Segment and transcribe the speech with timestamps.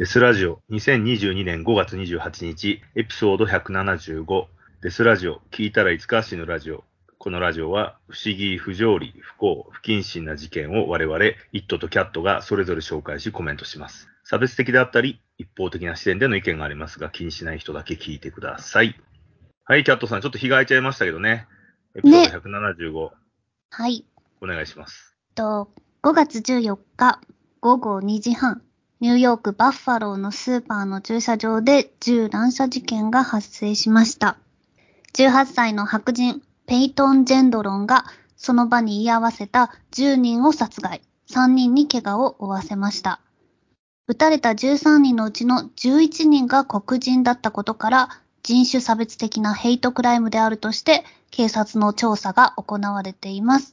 [0.00, 4.46] デスラジオ2022年5月28日エピソード175
[4.80, 6.84] デスラジオ聞いたらいつか死ぬラジオ
[7.18, 14.08] このラジオは不思議、不条理、不幸、不謹慎な事件を我々、イットとキャットがそれぞれ紹介しコメントします。
[14.24, 18.98] 差別的であったり、一方的な視点での意見がありますが、気にしない人だけ聞いてください。
[19.66, 21.46] はい、キャットさん、ちょっと日が空いちゃいましたけどね。
[21.94, 23.10] エピソード175。
[23.10, 23.16] ね、
[23.68, 24.06] はい。
[24.40, 25.14] お願いします。
[25.34, 25.68] と、
[26.02, 27.20] 5月14日
[27.60, 28.62] 午後2時半、
[29.00, 34.36] ニューヨークバッファローのスーパーの駐車場で銃乱射事件が発生しました。
[35.14, 38.04] 18歳の白人ペイトン・ジェンドロンが
[38.36, 41.00] その場に居合わせた10人を殺害、
[41.30, 43.20] 3人に怪我を負わせました。
[44.06, 48.08] 撃たれた13人のうちの11人が黒人だったことから、
[48.42, 53.72] 人種差別的なヘイトクライムであるとして、警察の調査が行われています。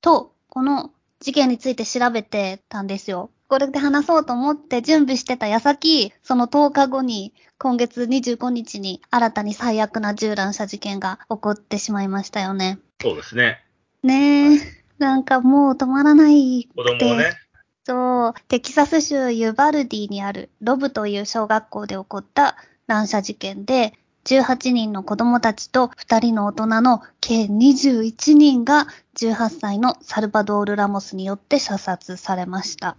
[0.00, 3.30] と、この事件について調べてたんですよ。
[3.48, 12.78] これで話そうと思って準備してた矢先、その10日後に、今月25日に新たに最悪な銃乱射事件が起こってしまいましたよね。
[13.00, 13.64] そうですね。
[14.02, 14.60] ねえ、
[14.98, 17.38] なんかもう止まらない子供をね。
[17.86, 22.56] そう、テキサス州ユバルディにあるロブという小学校で起こった
[22.86, 23.94] 乱射事件で、
[24.26, 32.98] 18人の子供たちと2人の大人の計21人が18歳のサルバドール・ラモスによって射殺されました。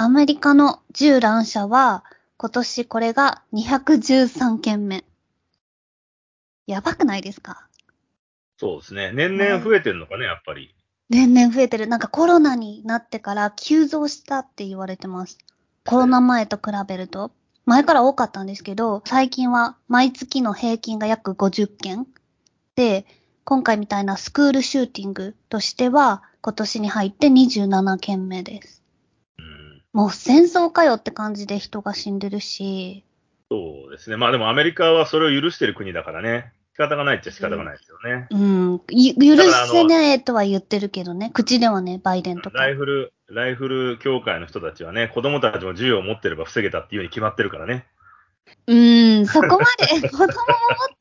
[0.00, 2.04] アメリカの銃乱射は、
[2.36, 5.04] 今年これが213件目。
[6.68, 7.66] やばくないですか？
[8.58, 9.10] そうですね。
[9.12, 10.72] 年々増えてるのかね、やっぱり。
[11.10, 11.88] 年々増えてる。
[11.88, 15.36] なんかコロナになってから急増したって言われてます。
[15.84, 17.32] コロナ前と比べると。
[17.66, 22.06] 前から多かったんですけど、最近は毎月の平均が約50件。
[22.76, 23.04] で、
[23.42, 28.77] 今回みたいなスクールシューティングとしては、今年に入って27件目です。
[29.92, 33.04] もう戦争かよって感じで人が死んでるし。
[33.50, 34.16] そうですね。
[34.16, 36.52] まあでもアメリカはそれを許してる国だからね。
[36.74, 38.28] 仕方がないっちゃ仕方がないですよね。
[38.30, 38.72] うん。
[38.72, 39.16] うん、許
[39.72, 41.30] せねえとは言ってるけどね。
[41.34, 42.58] 口ではね、バイデンとか。
[42.58, 47.86] ライフル、ライフル協会の人たちはね、子供たちも銃を持ってれば防げたっていうに決まってるからね。
[48.68, 50.36] うーん、そこまで 子供も持っ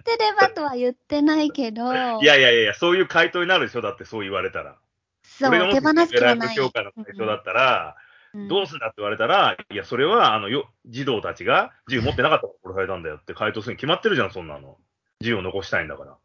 [0.03, 1.93] てればとは言ってないけど。
[1.93, 4.77] いやいやいや、そういう回答になるでしょだってそう言われたら。
[5.23, 6.09] そう、手放す気はない。
[6.11, 8.06] ライフル協会の回答だったら、うん
[8.49, 14.77] どうすんだって言われたら、いや、それは、あの、よ、児童たちが銃持ってなかったから殺されたんだよって回答するに決まってるじゃん、そんなの。
[15.21, 16.17] 銃を残したいんだから。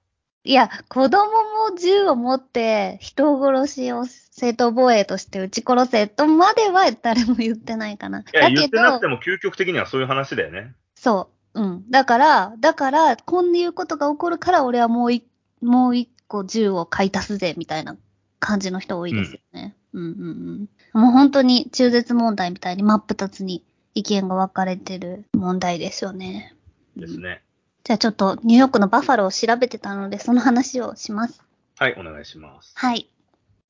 [0.45, 1.27] いや、子供
[1.71, 8.21] も銃を持って人殺しを正当防衛として撃ち殺せとまでは誰も言ってないかな。
[8.21, 10.75] いや、言ってなくても究極的にはそういう話だよね。
[10.97, 11.63] そう。
[11.63, 11.91] うん。
[11.91, 15.25] だから、だから、こんないうことが起こるから俺はもう一、
[15.61, 17.97] もう一個銃を買い足すぜ、みたいな
[18.41, 19.63] 感じの人多いですよね。
[19.63, 21.03] うん、うん、うんうん。
[21.03, 23.65] もう本当に中絶問題みたいに真っ二つに
[23.95, 26.55] 意見が分かれてる問題ですよね。
[26.97, 27.43] ですね。
[27.85, 31.43] じゃあちょっとニューヨークのバファローを調べてたので、その話をします。
[31.79, 32.73] はい、お願いします。
[32.77, 33.09] はい。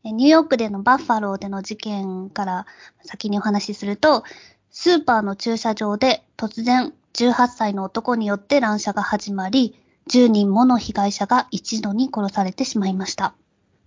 [0.05, 2.67] ニューヨークでのバッファローでの事件から
[3.05, 4.25] 先にお話しすると、
[4.71, 9.79] スーパーの駐車場で突然18歳の男によって乱射が始まり、
[10.11, 13.35] 10人もの被害者が一度に殺されてしまいました。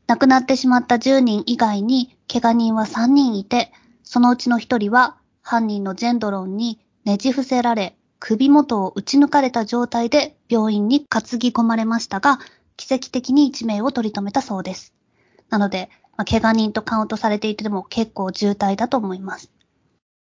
[0.08, 3.72] 亡くなってしまった10人以外に、怪我人は3人いて、
[4.04, 12.40] そのうちの1人は、犯人のジェンドロンにねじ伏せられ、首元を打ち抜かれた状態で病院に担ぎ込まれましたが、
[12.78, 14.94] 奇跡的に1名を取り留めたそうです。
[15.50, 19.52] なので、まあ、怪我人とカウントされていても結構重体だと思います。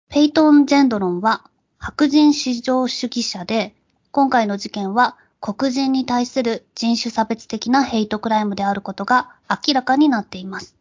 [0.09, 3.75] ペイトン・ジェンドロンは白人至上主義者で、
[4.11, 10.75] 今回の事件は黒人に対する人種差別的なヘイトクライムであることが明らかになっています。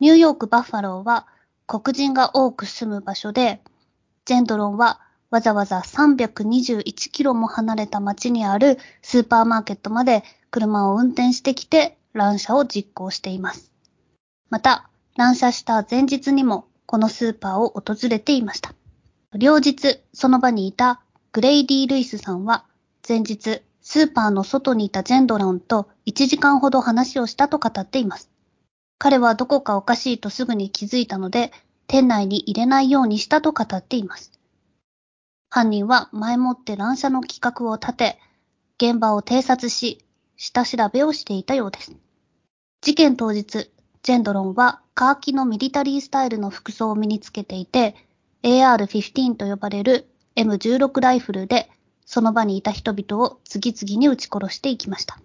[0.00, 1.26] ニューヨーク・バッファローは
[1.66, 3.62] 黒人が多く住む場所で、
[4.26, 13.72] ジェンドロンはわざわざ321キロも離れた街にあるスーパーマーケットまで車を運転してきて乱射を実行しています。
[14.50, 18.74] また、乱射した前日にもこのスーパーを訪れていました。
[19.32, 21.00] 両日その場にいた
[21.32, 22.66] グレイディ・ルイスさんは
[23.08, 28.28] 前日スーパーの外にいたジェンドロンと1時間ほど話をしたと語っています。
[28.98, 31.52] 彼はどこかおかしいとすぐに気づいたので、
[31.86, 34.32] 店内に入れないようにしたと語っています。
[35.50, 38.18] 犯人は前もって乱射の企画を立て、
[38.76, 40.04] 現場を偵察し、
[40.36, 41.92] 下調べをしていたようです。
[42.80, 43.70] 事件当日、
[44.02, 47.94] ジェンドロンはカーキのミリタリースタイルの服装を身につけていて、
[48.42, 51.70] AR-15 と呼ばれる M16 ライフルで
[52.06, 55.18] その場にいた人々を次々に撃ち殺していきました。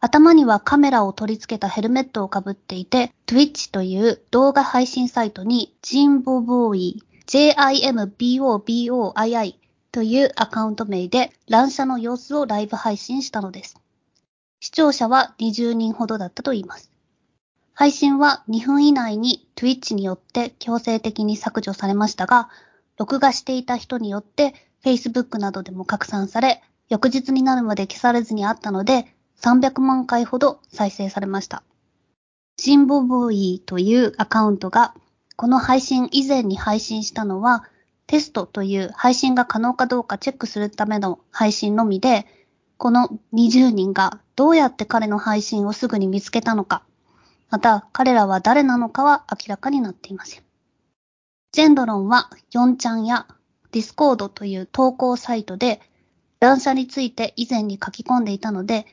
[0.00, 7.94] 頭にはカメラを取り付けたヘルメットをかぶっていて、Twitch という動画配信サイトにジンボボーイ、JIMBOBOII
[9.92, 13.76] というアカウント名で乱射の様子をライブ配信したのです。
[14.60, 16.90] 視聴者は20人ほどだったといいます。
[17.74, 22.48] 配信は2分以内に Twitch によって強制的に削除されましたが、
[22.98, 29.06] 録画していた人によって Facebook などでも拡散され、翌日になるまで消されずにあったので、
[29.40, 31.62] 300万回ほど再生されました。
[32.56, 34.94] ジンボボーイというアカウントが、
[35.36, 37.64] この配信以前に配信したのは、
[38.06, 42.26] テストという配信が可能かどうかチェックするための配信のみで、
[42.76, 46.82] この20人がどうやって彼の配信をすぐに見つけたのか、
[47.48, 50.42] また彼らは誰なのかは明らかになっていません。
[51.52, 53.26] ジェンドロンは4ちゃんや
[53.72, 55.80] ディスコードという投稿サイトで
[56.40, 58.86] 乱射について以前に書き込んでいたので、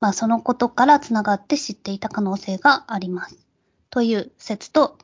[0.00, 3.38] まあそのことからつながって知っていた可能性があります。
[3.90, 4.96] という説と、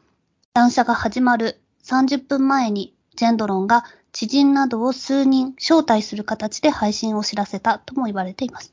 [0.54, 8.72] 乱射が始まる30分前にジェンドロンが知人などを数人招待する形で配信を知らせたとも言われています。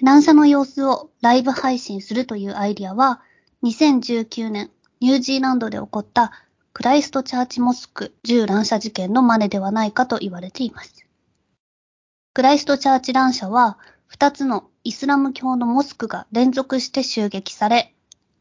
[0.00, 3.20] 乱射の様子をライブ配信するというアイディアは、
[3.62, 4.70] 2019年
[5.00, 6.32] ニュージーランドで起こった
[6.74, 11.06] クライストチャーチモスク銃乱射事件の真似ではないかと言われています。
[12.34, 13.78] クライストチャーチ乱射は、
[14.10, 17.94] 2つのイスラム教のモスクが連続して襲撃され、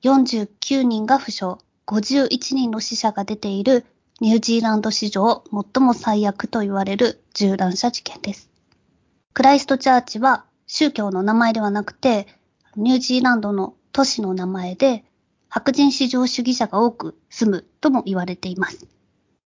[0.04, 1.58] 49人が負傷、
[1.88, 3.86] 51人の死者が出ている
[4.22, 8.50] ニュージーランド史上最も最悪と言われる銃乱射事件です。
[9.34, 12.28] クライストチャーチは宗教の名前ではなくて、
[12.78, 15.04] ニュージーランドの都市の名前で、
[15.54, 18.88] 白人至上主義者が多く住むとも言われています。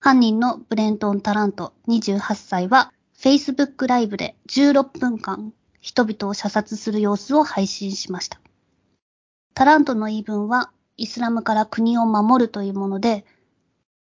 [0.01, 8.41] 犯人のブレントン・タラント28歳は Facebook ライブで16分間人々を射殺する様子を配信しました。
[9.53, 13.25] タラントの言い分はイスラムから国を守るというもので、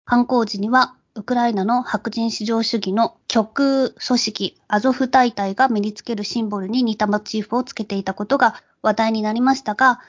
[0.05, 10.01] 犯行時にはウクライナの白人至上主義の極右組織アゾフ大隊が身につけるシンボルに似たモチーフをつけていたことが話題になりましたが、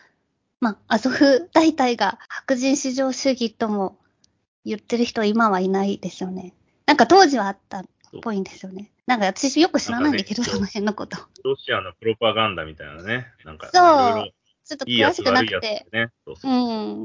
[0.61, 3.99] まあ、アゾフ大隊が白人至上主義とも
[4.65, 6.55] 言ってる人は今はいないですよね。
[6.87, 7.85] なんか当時はあったっ
[8.23, 8.91] ぽいんですよね。
[9.07, 11.19] なんか私よく知らないんだけど、ね、その辺のこと。
[11.45, 13.27] ロシアのプロパガンダみたいなね。
[13.45, 14.33] なんか、そう。
[14.65, 15.87] ちょっと詳しくなくて。
[15.93, 16.55] ね、そうそうう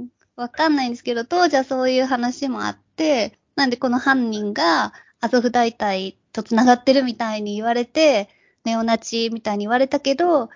[0.04, 0.10] ん。
[0.36, 8.30] わかんないんですけど、当時はそういう話もあって、なんでこの犯人がアゾフ大隊と繋がってるみたいに言われて、
[8.64, 10.50] ネオナチみたいに言われたけど、あ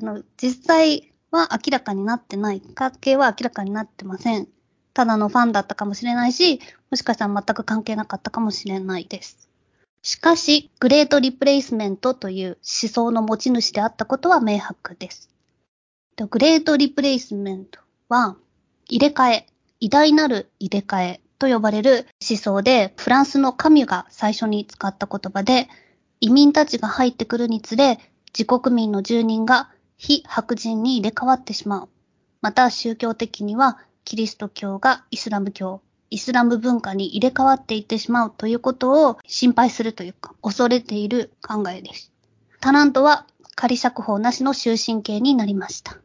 [0.00, 2.60] の、実際は明らかになってない。
[2.60, 4.48] 関係は明らかになってません。
[4.94, 6.60] ただのファンだったかもしれないし、
[6.90, 9.48] もしかしたら全く関係なかったかもしれないです。
[10.02, 15.28] しかし、グレートリプレイスメントという思想の持ち主であったことは明白です。
[16.30, 18.36] グレートリプレイスメントは、
[18.88, 19.46] 入れ替え、
[19.80, 25.68] 偉大なる入れ替えと呼ばれる思想で、フランスのカミュが最初に使った言葉で、
[26.20, 28.00] 移民たちが入ってくるにつれ、
[28.36, 31.88] 自国民の住人が非白人に入れ替わってしまう。
[32.40, 42.12] また宗教的には、キリスト教がイスラム教、イスラム文化に入れ替わっていってしまうということを心配するというか、恐れている考えです。
[42.60, 45.98] タラントは仮釈放なしの終身刑になりました。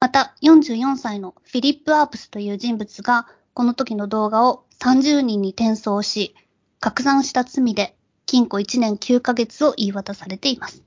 [0.00, 6.34] また、44歳のフィリップ・アープスという人物が、この時の動画を30人に転送し、
[6.80, 10.82] 拡散した罪で禁錮1年9ヶ月を言い渡されています。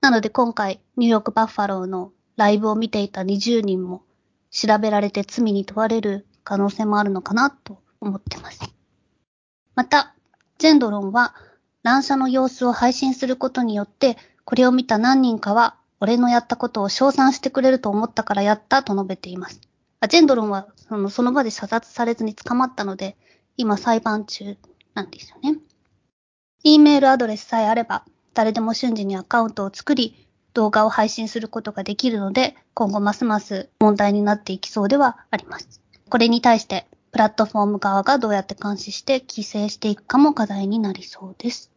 [0.00, 4.02] なので今回、ニューヨークバッファローのライブを見ていた20人も
[4.50, 8.60] 調べられて罪に問われる可能性もあるのかなと思ってます。
[9.74, 10.14] また、
[10.58, 11.34] ジェンドロンは
[11.82, 19.60] 乱射の様子を配信することによって、これを見た何人かは俺のやったことを称賛してくれると思ったからやったと述べています。
[20.08, 23.16] ジェンドロンはそのその場で射殺されずに捕まったので、
[23.56, 24.56] 今裁判中
[24.94, 25.58] なんですよね。
[26.62, 28.04] E メールアドレスさえあれば、
[28.36, 35.80] 誰でも瞬時にアカウントを作り、動画を配信することができるので、今後ますます問題になっていきそうではあります。
[36.10, 41.70] これに対して、プラットフォーム側がどうやって監視して規制していくかも課題になりそうです。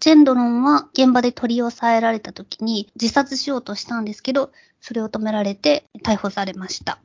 [0.00, 6.98] ジェンドロンは現場で取り押さえられた時に自殺しようとしたんですけど、それを止められて逮捕されました。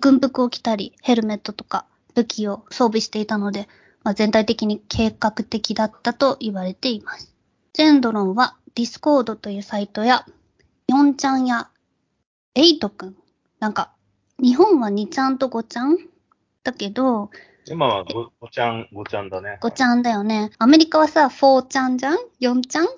[0.00, 3.68] 軍服を着たり、ヘルメットとか武器を装備していたので、
[4.04, 7.31] まあ、全体的に計画的だったと言われています。
[7.74, 10.26] ジェンドロンはディスコードというサイトや、
[10.90, 11.70] 4ちゃんや
[12.54, 13.16] 8kun。
[13.60, 13.92] なんか、
[14.38, 15.96] 日本は2ちゃんと5ちゃん
[16.64, 17.30] だけど、
[17.66, 19.58] 今は 5, 5ちゃん、5ちゃんだね。
[19.62, 20.50] 5ちゃんだよね。
[20.58, 22.88] アメリカはさ、4ちゃんじゃん ?4 ちゃん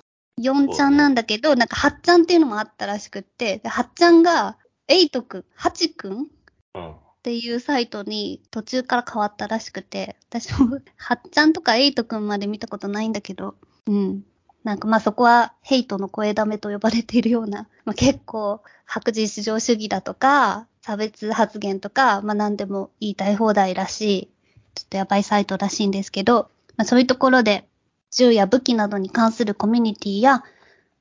[0.41, 4.57] ?4 ちゃんなんだけど、なんか8ちゃんっていうのもあったらしくって、8ちゃんが、
[4.89, 6.27] 8くん、8くん？
[6.73, 6.91] うん。
[6.91, 13.55] っていうサイトに途中から変わったらしくて、私も、はっちゃんとかエイトくんまで見たことないんだけど、
[13.87, 14.23] うん。
[14.65, 24.29] なんかまあそこはヘイトの声だめと呼ばれているような、 まあ、結構白人至上主義だとか、差別発言とか、まあ何でも言いたい放題らしい、
[24.73, 27.67] ちょっとやばいサイトらしいんですけど、まあそういうところで
[28.09, 30.43] 銃や武器などに関するコミュニティや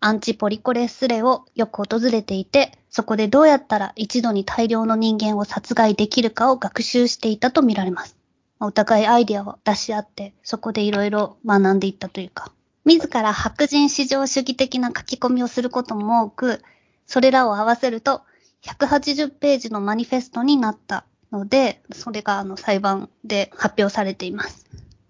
[0.00, 8.14] アンチポリコレスレをよく訪れていて、そこでどうやったら一度に大量の人間を殺害できるかを学習していたと見られます。
[8.60, 12.52] お互いアイデアを出し合って、そこでいろいろ学んでいったというか、
[12.84, 16.62] 自ら白人至上主義的な書き込みをすることも多く、
[17.06, 18.22] それらを合わせると
[18.62, 24.66] 180ページのマニフェストになったので、それがあの裁判で発表されています。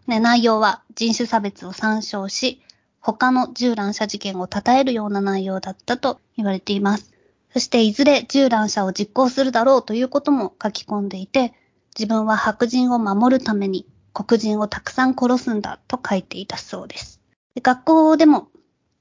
[0.07, 2.61] ね、内容は人種差別を参照し、
[3.01, 7.13] 他の銃乱射事件を称えるような内容だったと言われています。
[7.53, 11.53] そしていずれ銃乱射を実行するだろうということも書き込んでいて、
[11.97, 17.21] 自分は白人を守るために黒人をたくさん殺すんだと書いていたそうです。
[17.55, 18.49] で学校でも、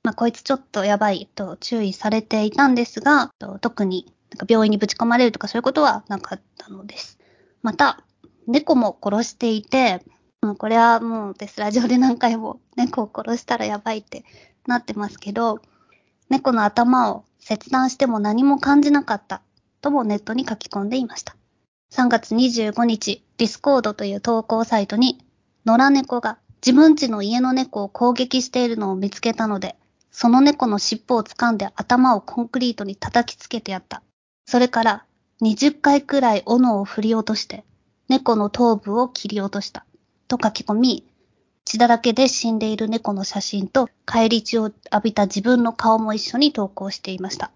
[0.04, 3.32] まあ、こいつちょっとやばいと注意されていたんですが、
[3.62, 7.20] 特になんか病院にぶち込まれるとかそういうことはなかったのです。
[7.62, 8.04] また、
[8.48, 10.04] 猫も殺していて、
[10.42, 14.26] うんこれはもうデスラジオで何回も猫を殺したらやばいって
[14.68, 15.62] なってますけど、
[16.30, 19.42] 猫の頭を切断しても何も感じなかった
[19.82, 21.36] ともネットに書き込んでいました。
[21.94, 25.24] 3月25日、ディスコードという投稿サイトに、
[25.66, 29.76] 野良猫が自分家の家の猫を攻撃しているのを見つけたので、
[30.12, 34.02] その猫の尻尾を掴んで頭をコンクリートに叩きつけてやった。
[34.46, 35.06] それから
[35.42, 37.66] 20回くらい斧を振り落として、
[38.08, 39.86] 猫の頭部を切り落とした。
[40.30, 41.06] と書き込み、
[41.66, 47.52] 血だらけで死んでいる猫の写真と帰り血を浴びた自分の顔も一緒に投稿していました。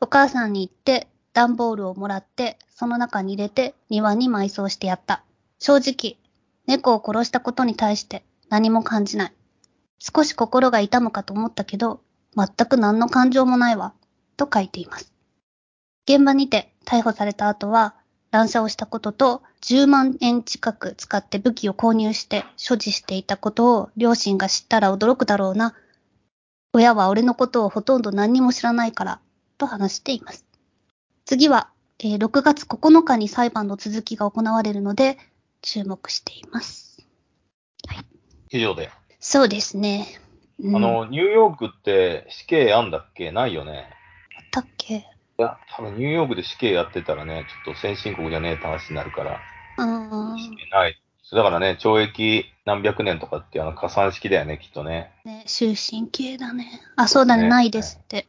[0.00, 5.24] お母さんに言って段ボールをもらってその中に入れて庭に埋葬してやった。
[5.58, 6.18] 正直、
[6.68, 9.32] 猫を殺したことに対して何も感じない。
[9.98, 12.00] 少し心が痛むかと思ったけど、
[12.36, 13.94] 全く何の感情もないわ。
[14.36, 15.12] と書いています。
[16.08, 17.94] 現場にて逮捕された後は、
[18.30, 25.74] 乱射をしたことと10万円近く使って武器を購入して所持していたことを両親が知ったら驚くだろうな。
[26.72, 29.20] 親は俺のことをほとんど何にも知らないから、
[29.56, 30.44] と話しています。
[31.24, 35.18] 次は、えー6月9日に裁判の続きが行われるので、
[35.62, 36.87] 注目しています。
[38.50, 38.90] 以上で。
[39.20, 40.06] そうですね。
[40.60, 43.30] うん、あの、ニューヨークって死刑あんだっけ？
[43.32, 43.90] ないよね。
[44.36, 44.94] あったっけ？
[44.96, 45.02] い
[45.36, 49.40] や、多分ニューヨークで死刑やってたらね、ちょっと先進国じゃねえって話になるから、
[49.78, 50.38] うん。
[50.38, 51.00] 死刑ない。
[51.30, 55.12] だからね、懲役何百年とかってあの加算式だよね、きっとね。
[55.24, 56.80] ね、終身刑だね。
[56.96, 58.26] あ、そうだね、ねないですって。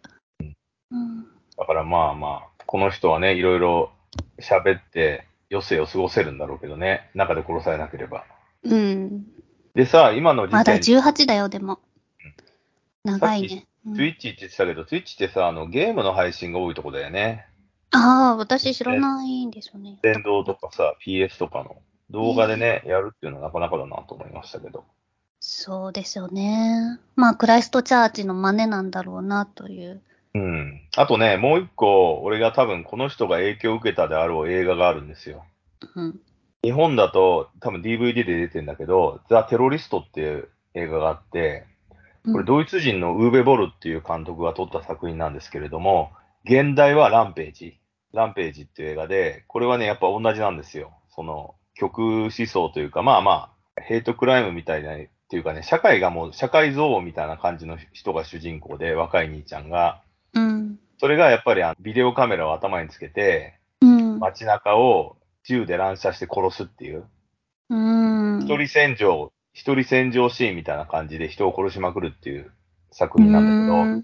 [0.91, 1.23] うん。
[1.57, 3.91] だからまあまあ、この人はね、いろいろ
[4.39, 8.25] 喋って余生を過ごせるんだろうけどね、中で殺されなければ。
[8.63, 9.23] うん。
[9.75, 11.79] でさ、今のまだ時点、18だよ、でも。
[13.03, 13.63] 長いね。
[13.63, 17.47] うんツイッチって言ってたけど、ツイッチってさ、あの、ゲームの配信が多いとこだよね。
[17.91, 19.97] ああ、私知らないんですよね。
[20.01, 21.77] 電動とかさ、PS とかの
[22.11, 24.83] 動画でね、やるっていうのはなかなかだなと思いましたけど。
[25.39, 26.99] そうですよね。
[27.15, 30.01] まあ、クライストチャーチの真似なんだろうな、という。
[30.35, 30.81] うん。
[30.95, 35.45] あとね、もう一個、俺が多分この人が影響を受けたであろう映画があるんですよ。
[35.95, 36.19] うん。
[36.63, 41.65] 日本だと多分 DVD で出てんだけど、ザ・テロリストっていう映画があって、
[42.25, 46.11] これドイツ人のウーベ・ボルっていう監督が撮った作品なんですけれども、
[46.45, 47.79] 現代はランページ。
[48.13, 50.93] ランページっていう映画で、これはね、やっぱ同じなんですよ。
[51.15, 54.97] その、極右思想というか、まあまあ、ヘイトクライムみたいな、っ
[55.29, 60.01] ていうかね、社会がもう、社会憎悪みたいな感じの人が主人公で、若い兄ちゃんが、
[60.33, 60.79] うん。
[60.97, 64.19] それがやっぱりあのビデオカメラを頭につけて、うん。
[64.19, 65.17] 街中を
[65.49, 67.05] 銃で乱射して殺すっていう、
[67.69, 68.39] うん。
[68.43, 72.51] 一人戦場、一人戦場シーンみたいな感じで人を殺しまくるっていう
[72.91, 74.03] 作品なんだけ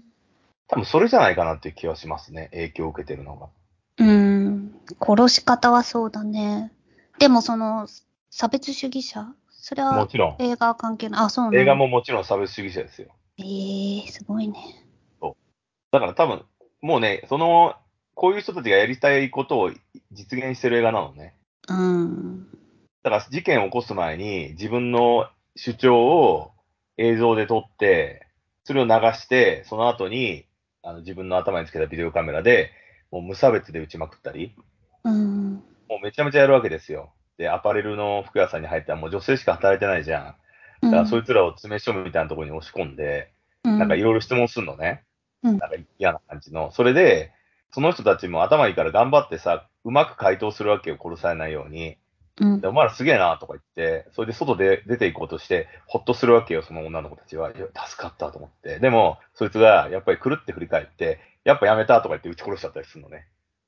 [0.66, 2.48] 多分それじゃないかなっていう気はしますね。
[2.50, 3.46] 影響を受けてるのが。
[3.98, 4.74] うん。
[5.00, 6.72] 殺し方はそうだね。
[7.20, 7.86] でもその、
[8.30, 9.32] 差別主義者？
[9.48, 10.36] それはもちろん。
[10.42, 11.24] 映画は関係ない。
[11.26, 13.08] あ、そうなの映画ももちろん差別主義者ですよ。
[13.38, 14.84] ええすごいね。
[15.92, 16.44] だから多分、
[16.82, 17.76] もうね、その、
[18.14, 19.70] こういう人たちがやりたいことを
[20.10, 21.35] 実現してる映画なのね。
[21.68, 22.46] うん。
[23.02, 26.52] だから事件を起こす前に自分の主張を
[26.96, 28.26] 映像で撮って、
[28.64, 30.46] それを流して、その後に
[30.82, 32.70] あの自分の頭につけたビデオカメラで、
[33.10, 34.54] もう無差別で撃ちまくったり、
[35.04, 35.54] うん。
[35.88, 37.12] もうめちゃめちゃやるわけですよ。
[37.38, 40.36] で、アパレルの服屋さんに入ったらもう女性しか働いてないじゃ
[40.82, 40.86] ん。
[40.86, 43.32] だからそいつらを詰め所みたいなところに押し込んで、
[43.64, 45.04] うん、なんかいろいろ質問するのね。
[45.42, 46.72] うんなんか嫌な感じの。
[46.72, 47.30] それで、
[47.72, 51.96] その人たちも頭いいから頑張ってさ、うまく回答するわけよ、殺されないように。
[52.40, 52.68] うんで。
[52.68, 57.50] お前らすげえなとか言って、それで外で出て行こうとして、ほっとするわけよ、その女の子たちは。
[57.50, 58.78] いや助かったと思って。
[58.78, 63.26] でも、そいつがやっぱりくるって振り返って、やっぱやめたとか言って撃ち殺しちゃったりするのね。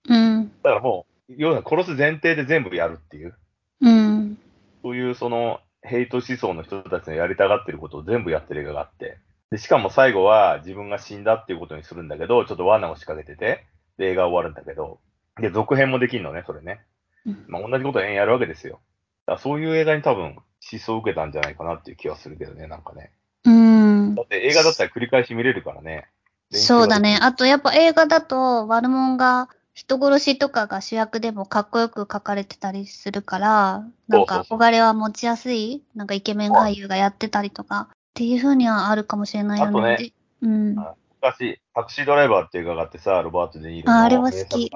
[0.08, 0.48] うん。
[0.62, 3.36] だからもう、要は殺す前提で全部やるっていう、
[3.80, 4.38] うん。
[4.82, 9.18] そういうその、ヘイト思想の人たちのやりたがってることを全部やってる映画があって。
[9.50, 13.64] で、しかも最後は自分が死んだっていうことにするんだけど、ちょっと罠を仕掛けてて、
[13.98, 15.00] で、映画終わるんだけど、
[15.40, 16.80] で、続編もできるのね、それね。
[17.26, 18.80] うんまあ、同じことを延々やるわけですよ。
[19.26, 20.36] だからそういう映画に多分、
[20.72, 23.12] 思想を受けたんじゃないかなっていう気はするけどね、なんかね。
[23.44, 24.22] うんだ。
[24.22, 26.08] って映画だったら繰り返し見れるからね。
[26.50, 27.18] そうだね。
[27.20, 39.70] あとやっぱ映画だと悪者が人殺しとかが主役でもかっこよく描かれてたりするから、なんか憧れは持ちやすい、なんかイケメン俳優がやってたりとか、っていう風にはあるかもしれないよね。
[39.70, 40.12] あとねで
[40.42, 40.74] うん。
[40.74, 44.70] はい昔、タクシードライバーっていう映画があってさ、ロバート・デ・ニーロのああれは好き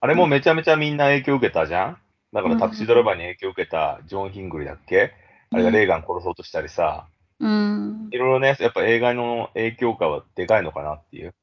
[0.00, 1.98] あれもめちゃめちゃみんな影響を受けたじゃん
[2.32, 5.12] だからタクシードライバーに影響を受けたジョン・ヒングリだっけ？
[5.50, 7.06] あれがレーガン殺そうとしたりさ、
[7.40, 8.08] うん。
[8.10, 11.34] いろいろね、やっぱ映画の影響下はでかいのかなっていう。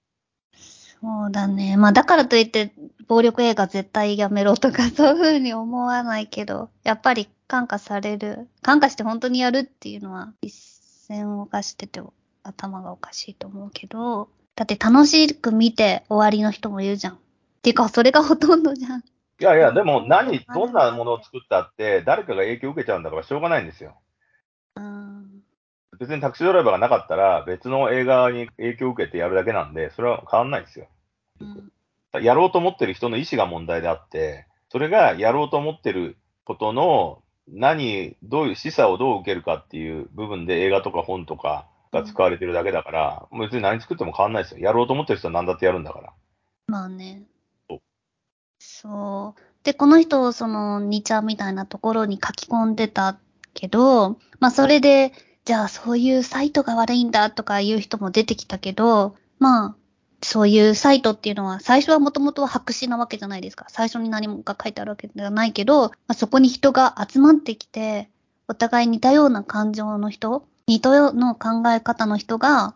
[0.56, 1.78] そうだね。
[1.78, 2.72] まあだからといって、
[3.08, 8.48] 暴力映画絶対やめろとか そういう風に思わないけど、やっぱり感化される。
[8.62, 12.02] 感化して本当にやるっていうのは、一線を犯してて
[12.44, 17.14] 頭がおかしいと思うけど、だって楽しく見て終わりの人もいるじゃん。
[17.16, 17.18] っ
[17.62, 19.00] ていうか、それがほとんどじゃん。
[19.00, 19.04] い
[19.40, 23.96] やいや、でも何、どんなものを作ったって、誰かが影響を受けちゃうんだからしょうがないんですよ。
[24.76, 25.42] うん。
[26.00, 30.88] 別にタクシードライバーがなかったら、別の映画に影響を受けてやるだけなんで、それは変わんないですよ。
[31.40, 31.74] うん
[32.22, 44.60] やろうと思ってる人の意思が問題であって、それがやろうと思ってることの何、どういう示唆をどう受けるかっていう部分で映画とか本とかが使われてるだけだから、別に何作っても変わんないですよ。
[44.60, 46.14] やろうと思ってる人は何だってやるんだから。
[46.68, 47.24] まあね
[47.70, 47.82] そう。
[48.60, 49.42] そう。
[49.64, 53.18] で、この人、その、2ちゃんみたいなところに書き込んでた
[53.54, 55.14] けど、まあそれで、
[55.46, 59.76] じゃあそういうサイトが悪いんだとかいう人も出てきたけど、まあ、
[60.22, 63.66] そういうサイトっていうのは、最初はもともとは白紙なわけじゃないですか。
[63.68, 68.10] 最初に何もが書いてあるわけではないけど、まあ、そこに人が集まってきて、
[68.48, 72.76] お互い似たような感情の人、似たような考え方の人が、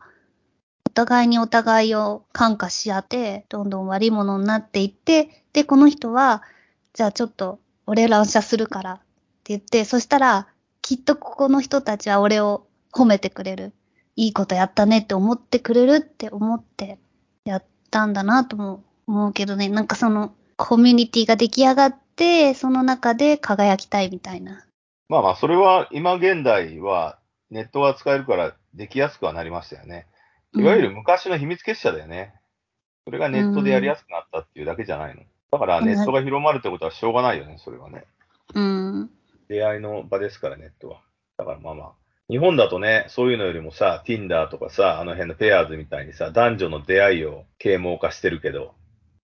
[0.85, 6.43] お互いにお互いを感化し合って、どんどん悪いものになっていって、で、この人は、
[6.93, 9.03] じゃあちょっと、俺乱射するからって
[9.45, 10.47] 言って、そしたら、
[10.81, 13.73] きっとここの人たちは俺を褒めてくれる。
[14.15, 16.97] いいことやったねって思ってくれるって思って
[17.45, 19.69] やったんだなとも思うけどね。
[19.69, 24.65] なんかその、コミュニティが出来上がって、その中で輝きたいみたいな。
[25.07, 30.07] まあまあ、それは今現代はネットが使えるからできやすくはなりましたよね。
[30.53, 32.33] いわゆる昔の秘密結社だよね。
[33.05, 35.21] それがネットでやりやすくなったっていうだけじゃないの。
[35.51, 38.05] だからネットが広まるってことはしょうがないよね、それはね。
[38.53, 39.09] うん。
[39.47, 41.01] 出会いの場ですから、ネットは。
[41.37, 41.91] だからまあまあ。
[42.29, 48.75] 日本だとね、そういうのよりもさ、Tinder とかさ、あの辺のペアーズみたいにさ、男女の出会いを啓蒙化してるけど、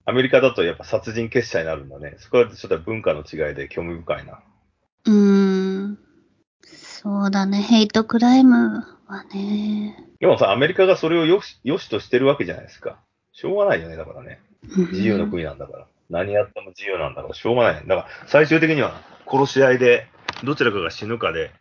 [0.06, 2.16] アメリカだとやっぱ殺人結社になるんだね。
[2.18, 4.40] そこはちょっと文化の違いで興味深いな。
[5.06, 5.37] うーん。
[7.02, 7.62] そうだね。
[7.62, 9.96] ヘイトクライムはね。
[10.20, 12.98] でもさ、アメリカがそれをよし、よしとしてるわけじゃないですか。
[13.34, 14.40] しょうがないよね、だからね。
[14.64, 15.88] 自由の国なんだから。
[16.10, 17.88] 何やっても自由なんだから、しょうがない。
[17.88, 20.08] だから、最終的には殺し合いで、
[20.44, 21.52] どちらかが死ぬかで、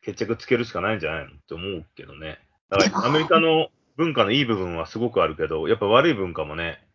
[0.00, 2.38] 決着つけるしかないんじゃないのって思うけどね。
[2.70, 6.86] だから、アメリカの文化のいい部分はすごくあるけど、やっぱ悪い文化もね、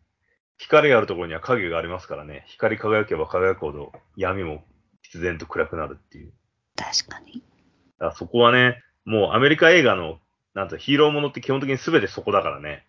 [0.56, 2.44] 光があるところには影がありますからね。
[2.48, 4.64] 光り輝けば輝くほど闇も
[5.02, 6.32] 必然と暗くなるっていう。
[6.76, 7.42] 確かに。
[8.00, 10.18] だからそこはね、もうアメリカ映画の、
[10.54, 12.84] なんとヒーローものって基本的に全てそこだからね。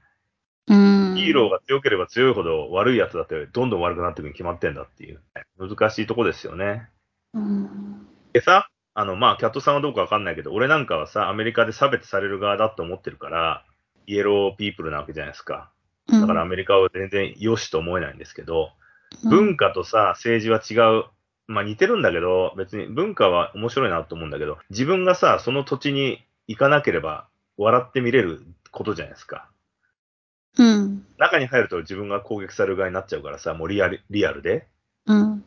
[0.68, 1.16] うーん。
[1.16, 5.22] ヒーローが強ければ強いほど悪いやつだってどんどん悪くなっていくに決まってんだっていう。
[5.60, 6.90] 難しいとこですよね。
[7.34, 8.08] うん。
[8.34, 13.66] でさ、あの、まあ、キャットさんはどうかわかんないけど、俺なんかはさ、アメリカで差別される側だと思ってるから、
[14.08, 15.72] イエローピープルなわけじゃないですか。
[16.08, 18.72] だからアメリカは全然良しと思えないんですけど、
[19.24, 21.06] 文化とさ、政治は違う。
[21.52, 29.50] まあ似てるんだけど、別に文化は面白いなと思うんだけど、自分がさ、その土地に行かなければ笑って見れることじゃないですか。
[30.58, 31.06] うん。
[31.18, 34.68] 中に入ると自分が攻撃される側になっちゃうからさ、もうリアル、リアルで。
[35.06, 35.44] うん。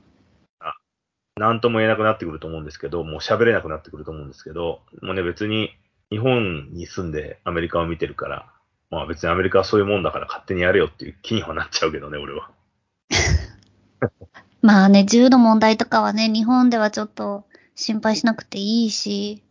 [1.36, 5.76] なんとも言えなくなってくると思うんですけど、もう喋れなくなってくると思うんですけど、もうね別に
[6.10, 8.46] 日本に住んでアメリカを見てるから、
[8.90, 12.50] まあ別にアメリカはそういうもんだから勝手にやれよっていう気にはなっちゃうけどね、俺は。
[14.64, 19.42] まあね、銃の問題とかはね、日本ではちょっと心配しなくていいし、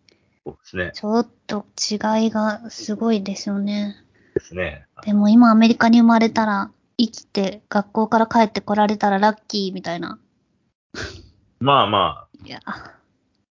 [0.44, 0.92] そうですね。
[0.96, 3.96] ちょっと違いがすごいですよね。
[4.34, 4.88] ですね。
[5.06, 10.18] でも今アメリカに生まれたら、生きて学校から帰ってこられたらラッキーみたいな。
[11.60, 12.60] まあまあ、いや、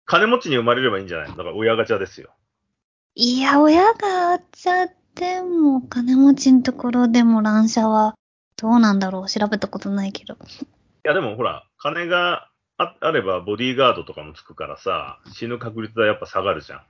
[0.05, 1.29] 金持ちに生まれればいいんじゃない？
[1.29, 2.31] のだから親ガチャですよ。
[3.15, 8.15] いや、親があっちゃっても、金持ちのところでも乱射は、
[8.57, 10.37] どうなんだろう調べたことないけど。
[11.05, 16.81] いやでもほら、金がああればボディーガードとかもつくからさ、死ぬ確率はやっぱ下がるじゃん。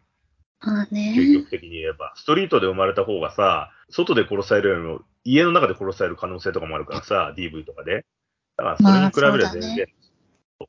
[0.62, 1.34] まあ究ね。
[1.41, 2.13] 極的に言えば。
[2.15, 8.06] ストリートで生まれた方がさ、外で殺されるよりも、家の中で殺される可能性とかもあるからさ、DV とかで。
[8.56, 9.95] だからそれに比べればまあそうだ全然、ね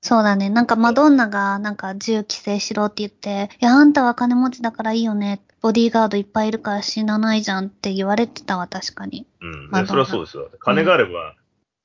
[0.03, 0.51] そうだね。
[0.51, 5.41] なんかマドンナがなんか銃規制しろって言って、いや、あんたは金持ちだからいいよね。
[5.63, 9.27] ボディーガードいっぱいいるから死なないじゃんって言われてたわ、確かに。
[9.41, 9.87] うん。
[9.87, 10.51] それはそうですよ。
[10.59, 11.37] 金があれば、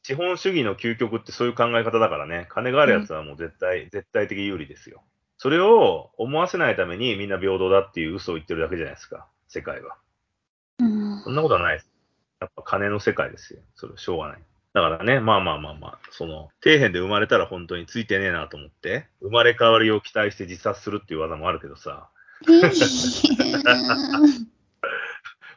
[0.03, 2.47] 資本主義の究極ってそういう考え方だからね。
[2.49, 5.03] 金があるやつはもう絶対、絶対的有利ですよ。
[5.37, 9.27] それを思わせないためにみんな平等だっていう嘘を言ってるだけじゃないですか。
[9.47, 9.97] 世界は。
[10.79, 11.19] うん。
[11.23, 11.89] そんなことはないです。
[12.39, 13.61] やっぱ金の世界ですよ。
[13.75, 14.39] それはしょうがない。
[14.73, 22.09] だからね、まあまあまあまあ、その、底辺で生まれたら本当についてねえなと思って、生まれ変わりを期待して自殺するっていう技もあるけどさ、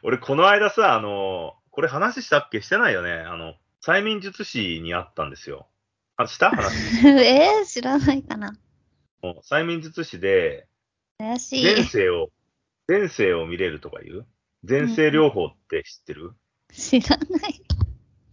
[0.03, 2.61] 俺この間さ、あの、これ話したっけ？
[2.61, 3.11] してないよね？
[3.13, 3.55] あの、
[3.85, 5.67] 催眠術師に会ったんですよ。
[6.17, 6.49] あ、した？
[6.49, 6.73] 話。
[7.07, 8.57] えー、知らないかな。
[9.21, 10.67] もう催眠術師で、
[11.19, 11.63] 怪しい。
[11.63, 12.29] 前世を、
[12.87, 14.27] 前世を見れるとか言う？
[14.67, 16.31] 前世療法って知ってる、
[16.71, 17.53] 知らない。
[17.53, 17.61] 知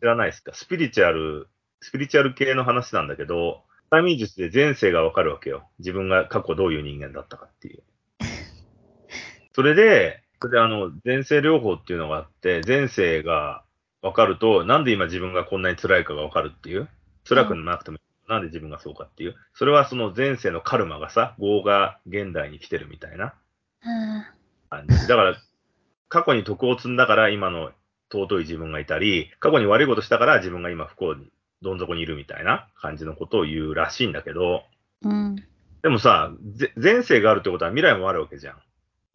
[0.01, 0.55] らないですか？
[0.55, 1.49] スピリチュアル、
[1.81, 5.69] スピリチュアル系の話なんだけど、催眠術で前世がわかるわけよ。
[5.81, 7.83] 自分が過去どういう人間だったかっていう。
[9.55, 13.65] それで、それであの、前世療法っていうのがあって、前世が
[14.03, 16.89] わかると、なんで今自分がこんなに辛いかがわかるっていう？
[17.25, 19.37] 辛くなくても、なんで自分がそうかっていう？
[19.55, 23.35] それはその前世のカルマがさ、業が現代に来てるみたいな
[23.85, 24.25] うん
[24.71, 25.07] 感じ。
[25.07, 25.37] だから、
[26.09, 27.71] 過去に徳を積んだから今の
[28.13, 31.31] 尊い自分がいたり、過去に悪いことしたから自分が今不幸に、
[31.63, 34.65] どん底にいるみたいな感じのことを言うらしいんだけど、
[35.03, 35.37] うん。
[35.83, 38.55] でもさ、ぜ前世があるってことは未来もあるわけじゃん。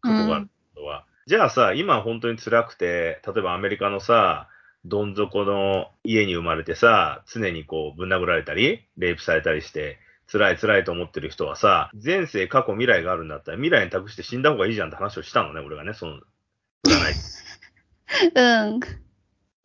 [0.00, 1.04] 過去があるってことは。
[1.26, 4.48] じゃあさ、今本当に辛くて、例えばアメリカのさ、
[4.88, 9.98] どん底の家に生まれてさ、常にこうぶん殴られたり、レイプされたりして、
[10.30, 16.20] 辛い辛いと思ってる人はさ、前世、過去、未来があるんだったら未来に託して死んだ方がいいじゃんって話をしたのね、俺がね、その、
[16.86, 17.14] 占い、
[18.34, 18.80] うん。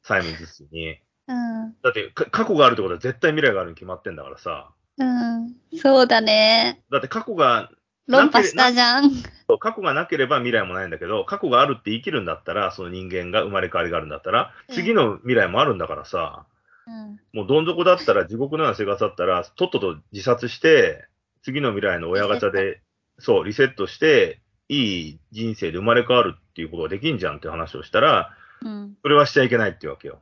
[0.05, 0.99] 催眠術に。
[1.27, 1.75] うん。
[1.81, 4.71] だってか、過去があるってことは絶対未来があるに決まってんだからさ。
[4.97, 5.55] うん。
[5.77, 6.83] そうだね。
[6.91, 7.71] だって過去が、
[8.07, 9.11] 論破したじゃん。
[9.59, 16.45] 過去がなければ未来もないんだけど、過去があるって生きるんだったら、その人間が生まれ変わりがあるんだったら、うん次の未来もあるんだからさ、
[16.87, 17.19] うん。
[17.33, 21.05] もうどん底だったら、地獄のような生活だったら、とっとと自殺して、
[21.43, 22.81] 次の未来の親ガチャで、
[23.19, 28.97] そう、リセットして、いい人生で生まれ変わるっていうことができんじゃんって話をしたら、うん。
[29.01, 30.21] それはしちゃいけないっていうわけよ。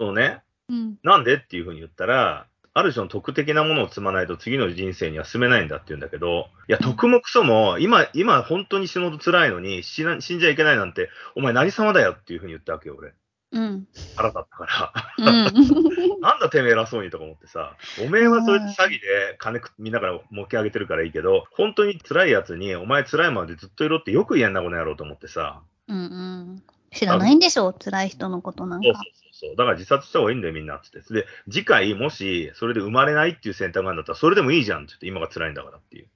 [0.00, 0.42] そうね。
[0.68, 0.98] うん。
[1.02, 13.12] なんでっていうふうに言ったら、ある種の徳的なものを積まないと次の人生には進めないんだって言うんだけど、いや、徳もクソも、今、今本当に死ぬほど辛いのに死な死んじゃいけないなんて、お前何様だよっていうふうに言ったわけよ、俺。
[13.50, 13.86] うん。
[14.14, 15.26] 腹立ったから。
[15.26, 15.44] うん。
[16.20, 25.62] なんだてめえ偉そうにとか思ってさ、おめえはそれで詐欺で金く見ながら儲け上げてるからいいけど、本当に辛いやつに、お前辛いまでずっといろってよく言えんな、この野郎と思ってさ。
[25.88, 26.62] うんうん。
[26.92, 29.27] 知らないんでしょ辛い人のことなんかそうそう。
[29.38, 29.56] そう。
[29.56, 31.14] だから自殺した方がいいんだよ、みんなっつって。
[31.14, 36.08] で、次回もし、それで生まれないっていう選択があるんだったら、それでもいいじゃんって言って、今が辛いんだからっていう。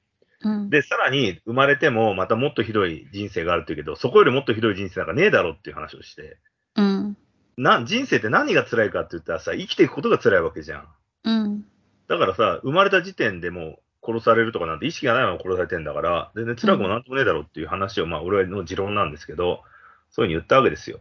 [0.44, 0.70] うん。
[0.70, 6.36] で、さらに、生まれても、またもっとひどい人生があるって言うけど、そこよりもっとひどい人生なんかねえだろっていう話をして。
[6.76, 7.16] うん。
[7.56, 10.88] な、人生って何が辛いかって言ったらさ、生きていくことが辛いわけじゃん。
[11.24, 11.64] うん。
[12.08, 19.62] だからさ、生まれた時点でもう殺されるとかなんて意識がないまま殺されてんだから、全然辛くもなんともねえだろっていう話を、まあ俺の持論なんですけど、
[20.10, 21.00] そういうふうに言ったわけですよ。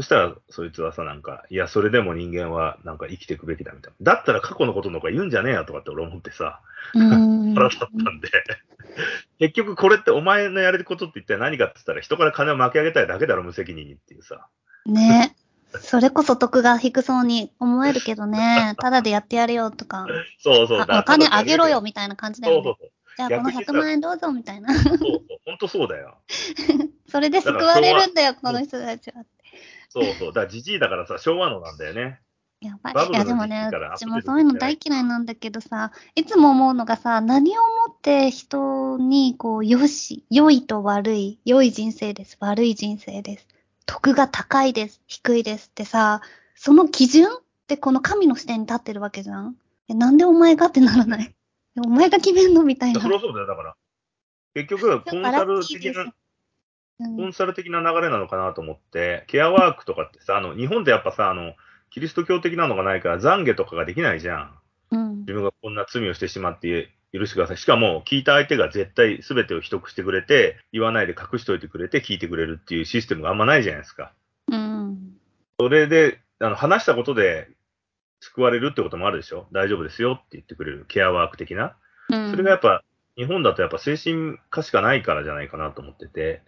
[0.00, 4.14] そしたら、そいつはさ、なんか、いや、それでも人間はなんか生きていくべきだみたいな。
[4.14, 6.62] だったら過去のことの方が言うんじゃねえやとかって俺思ってさ、
[6.94, 7.54] うん。
[7.54, 8.30] 腹立ったんで、
[9.40, 14.46] 結局これってお前のやれることって一体何かって言ったら人から金を巻き上げたいだけだろ、無責任にっていうさ。
[14.86, 15.36] ね。
[15.82, 18.74] それこそ得が低そうに思えるけどね。
[18.78, 20.06] ただでやってやるよとか。
[20.38, 20.86] そうそう。
[20.88, 22.62] あお金あげろよみたいな感じだよね。
[22.64, 22.90] そうそうそう。
[23.18, 24.72] じゃあこの逆にさ100万円どうぞみたいな。
[24.72, 25.20] そうそう。
[25.44, 26.16] 本当そうだよ。
[27.10, 29.24] それで救われるんだよ、この人たちは。
[29.90, 30.28] そうそう。
[30.28, 32.20] だからじじいだからさ、昭和のなんだよね。
[32.60, 33.08] やばい。
[33.08, 43.48] いやでもね時期から、うちもそういうの大嫌いなんだけどさ、いつも思うのがさ、何をもって人に、こう、よし、良いと悪い、良い人生です、悪い人生です、
[43.86, 46.20] 得が高いです、低いですってさ、
[46.54, 49.56] その基準ってこの神の視点に立ってるわけじゃん
[49.88, 51.34] えなんでお前がってならない？
[51.82, 52.62] お前が決めんの？
[52.62, 53.00] みたいな。
[53.00, 53.46] そりゃそうだよ。
[53.46, 53.74] だから、
[54.54, 56.14] 結局、 コンサル的な、うん
[57.16, 61.54] コンサル的な流れなのかなと思って、ケアワークとかってさ、あの、日本ってやっぱさ、あの、
[61.90, 64.58] キリスト教的なのがないから懺悔とかができないじゃん。
[64.92, 65.32] うん自。
[65.32, 67.56] 分がこんな罪をしてしまって許してください。
[67.56, 74.12] しかも、聞いた相手が絶対全てを秘匿してくれて、言わないで隠しといてくれて聞いてくれるっていうシステムがあんまないじゃないですか。
[74.48, 75.16] うん。
[75.58, 77.48] それで、あの話したことで
[78.20, 79.46] 救われるってこともあるでしょ？
[79.52, 81.76] 大丈夫ですよって言ってくれるケアワーク的な。
[82.08, 82.30] うん。
[82.30, 82.82] それがやっぱ、
[83.16, 86.42] 日本だとやっぱ精神科しかないからじゃないかなと思ってて。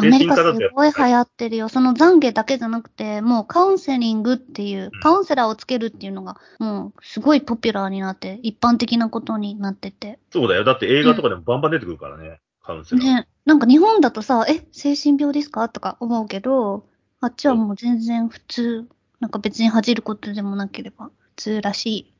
[0.00, 0.42] うんアメリカす
[0.74, 1.68] ごい流行ってるよ。
[1.68, 10.18] その懺悔だけじゃなくて、もうカウンセリングっていう、カウンセラーをつけるっていうのが、もうすごいポピュラーになって、一般的なことになってて。
[10.32, 10.64] そうだよ。
[10.64, 12.40] だって映画とかでもバンバン出てくるからね。
[12.62, 13.04] カウンセラー。
[13.04, 13.28] ね。
[13.44, 15.68] なんか日本だとさ、え、精神病ですか？
[15.68, 16.86] とか思うけど、
[17.20, 18.88] あっちはもう全然普通、
[19.20, 22.12] なんか別に恥じることでもなければ、普通らしい。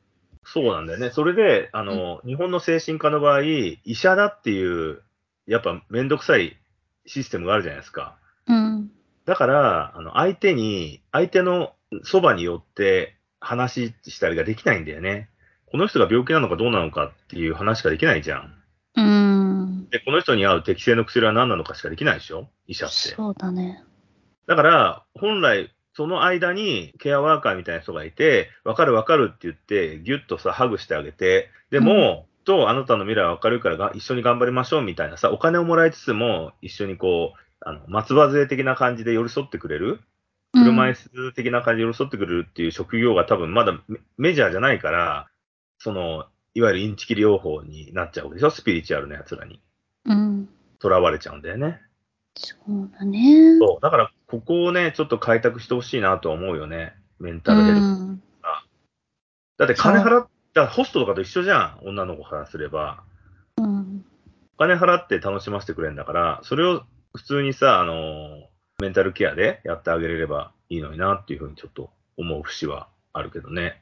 [0.43, 1.11] そうなんだよね。
[1.11, 5.01] それで、あの、日本の精神科の場合、医者だっていう、
[5.47, 6.60] やっぱめんどくさい
[7.05, 8.17] システムがあるじゃないですか。
[8.47, 8.91] うん。
[9.25, 15.29] だから、あの、相手に、相手のそばによって話したりができないんだよね。
[15.65, 18.53] この人が病気なのかどうなのかっていう話しかできないじゃん。
[18.95, 19.89] うん。
[19.89, 22.49] で、この人に合う適正の薬は何なのかしかできないでしょ？
[22.67, 22.95] 医者って。
[22.95, 23.83] そうだね。
[24.47, 39.99] だから、本来、その間にケアワーカーみたいな人がいて、わかるわかるって言って、ぎゅっとさ、ハグしてあげて、でも、と、あなたの未来は明るいからが一緒に頑張りましょうみたいなさ、お金をもらいつつも、一緒にこう、あの、松葉杖的な感じで寄り添ってくれる
[40.53, 45.27] 車椅子的な感じで寄り添ってくれるっていう職業が多分まだメメジャーじゃないから、
[45.77, 48.49] その、いわゆるインチキ療法になっちゃうでしょ？
[48.49, 49.61] スピリチュアルな奴らに。
[50.05, 50.49] うん。
[50.81, 51.79] 囚われちゃうんだよね。
[52.35, 53.57] そうだね。
[53.59, 53.81] そう。
[53.81, 56.95] だから、ここをね、ちょっと開拓してほしいなと思うよね。
[57.19, 57.79] メンタルヘルス。
[57.79, 58.23] うん。
[59.57, 61.81] だって金払っだからホストとかと一緒じゃん。
[61.83, 63.03] 女の子からすれば。
[63.57, 64.05] うん。
[64.55, 66.83] お金払って楽しませてくれるんだから、それを
[67.15, 68.47] 普通にさ、あの、
[68.79, 73.81] メンタルケアでやってあげれればいいのになっていうふうにちょっと思う節はあるけどね。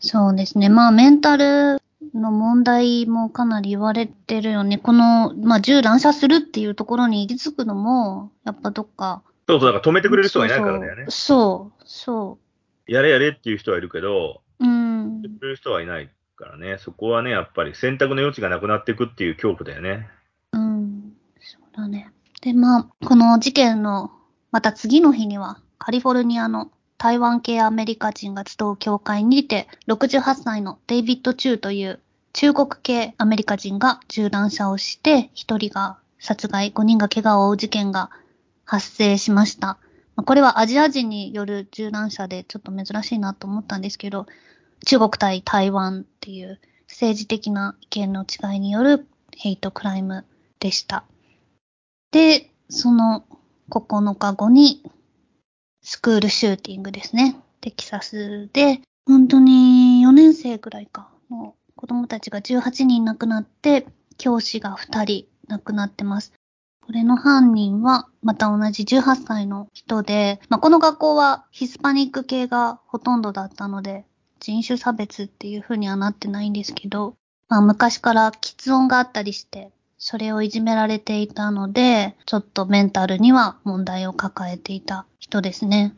[0.00, 0.68] そうですね。
[0.68, 1.80] まあ、メンタル
[2.14, 4.78] の問題もかなり言われてるよね。
[4.78, 9.22] この、まあ、銃乱射するっていうところに行き着くのも、やっぱどっか。
[9.48, 11.06] そうそう、だから止めてくれる人がいないからだよね。
[11.08, 12.44] そうそう、
[12.86, 14.68] そやれやれっていう人はいるけど、う。
[14.68, 15.22] うん。
[15.22, 16.78] てる人はいないからね。
[16.78, 20.08] そこはね、やっぱり選択の余地がなくなっていくっていう恐怖だよね。
[20.52, 21.12] うん。
[21.40, 22.10] そうだね。
[22.40, 24.10] で、まあ、この事件の、
[24.50, 32.00] また次の日には、カリフォルニアの台湾系アメリカ人が集う教会にて、68歳のデイビッド・チューという
[32.32, 38.10] 中国系アメリカ人が銃乱射をして、1人が殺害、5人が怪我を負う事件が
[38.64, 39.78] 発生しました。
[40.16, 44.26] まあこれはアジア人による銃乱射でちょっと珍しいなと思ったんですけど、
[44.84, 50.24] 中国対台湾っていう政治的な意見の違いによるヘイトクライム
[50.60, 51.04] でした。
[52.12, 53.24] で、その
[53.70, 54.82] 9日後に
[55.82, 57.36] スクールシューティングですね。
[57.60, 66.32] テキサスで、本当に4年生ぐらいか、の子供たちが18人亡くなって、教師が2人亡くなってます。
[66.82, 74.04] これの犯人は、また同じ18歳の人で、まあ、この学校はヒスパニック系がほとんどだったので、
[74.44, 77.16] 人種差別っていう風にはなってないんですけど、
[77.48, 85.94] まあ、昔から喫音があったりして、それをいじめられていたので、ちょっとメンタルには問題を抱えていた人ですね。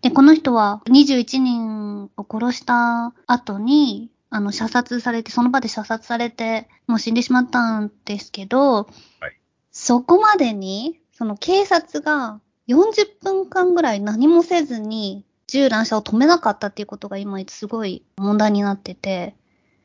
[0.00, 8.88] で、この人は21人を殺した後に、あの、射殺されて、その場で射殺されて、もう死んでしまったんですけど、
[9.20, 9.36] はい
[9.72, 19.34] そこまでに、その警察が40分間ぐらい何もせずに銃乱射を止めなかったっていうことが今すごい問題になってて、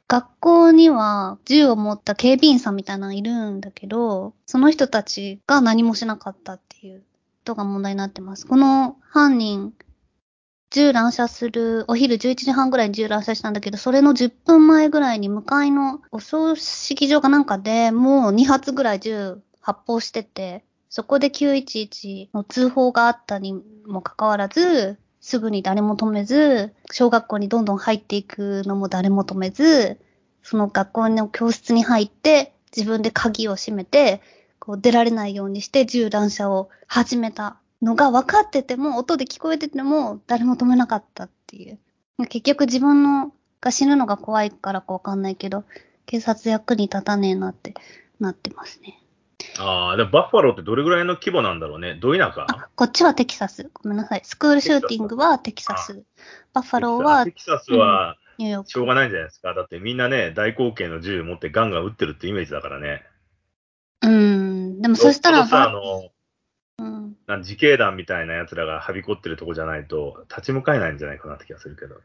[0.08, 7.06] 学校には銃を持った警備員さんみたいなのいるんだけど、その人たちが何もしなかったっていうこ
[7.46, 8.46] とが問題になってます。
[8.46, 9.74] この犯人、
[10.70, 30.00] 銃乱射する、お昼11時半ぐらいに銃乱射したんだけど、それの10分前ぐらいに向かいのお葬式場かなんかでもう2発ぐらい銃発砲してて、そこで911の通報があったにもかかわらず、すぐに誰も止めず、小学校にどんどん入っていくのも誰も止めず、
[30.44, 34.22] その学校の教室に入って、自分で鍵を閉めて、
[34.60, 41.80] こう出られないようにして銃乱射を始めたのが分かってても、音で聞こえてても、誰も止めなかったっていう。
[42.30, 45.64] 結局自分のが死ぬのが怖いからかわかんないけど、
[46.06, 47.74] 警察役に立たねえなって
[48.20, 49.02] なってますね。
[49.58, 51.96] ああ、でもバッファローってどれぐらいの規模なんだろうね？
[51.96, 52.46] ど田舎？
[52.50, 53.70] あ、こっちはテキサス。
[53.74, 54.22] ごめんなさい。
[54.24, 56.04] スクールシューティングはテキサス。
[56.54, 58.70] バッファローはテキサスはニューヨーク。
[58.70, 59.54] しょうがないんじゃないですか？
[59.54, 63.04] だってみんなね、大口径の銃持ってガンガン撃ってるってイメージだからね。
[64.02, 64.82] うん。
[64.82, 66.10] でもそしたらさ、あば、の、
[66.80, 67.16] うん。
[67.26, 71.96] なん自警団みたいな奴らがはびこってるとこじゃないと、立ち向かえないんじゃないかなって気がするけど。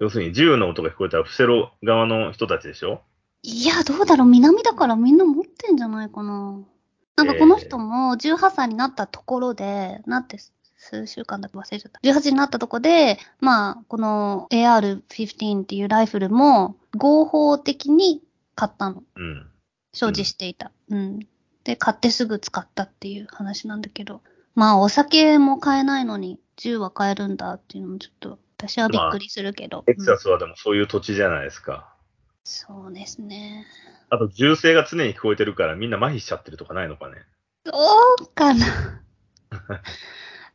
[0.00, 3.02] 要するに銃の音が聞こえたら、伏せろ側の人たちでしょ？
[3.42, 4.28] いや、どうだろう。
[4.28, 6.60] 南だからみんな持ってんじゃないかな。
[7.16, 10.38] なんかこの人も18歳になったところで、なって
[10.76, 11.56] 数週間だけ？
[11.56, 12.00] 忘れちゃった。
[12.02, 18.20] 18になったとこで、まあ、この AR-15 っていうライフルも合法的に
[18.54, 19.02] 買ったの。
[19.16, 19.46] うん。
[19.92, 20.72] 所持していた。
[20.90, 21.20] うん。
[21.62, 24.20] で、買ってすぐ使ったっていう話なんだけど。
[24.54, 29.82] まあ、お酒も買えないのに、銃は買えるんだっていうのもちょっと、私はびっくりするけど。
[29.82, 31.94] テキうんサスはでもそういう土地じゃないですか。
[32.44, 33.66] そうですね。
[34.14, 37.16] あと、銃声が常に聞こえてるから、みんな麻痺しちゃってるとかないのかね。
[37.66, 37.72] そ
[38.22, 38.66] うかな。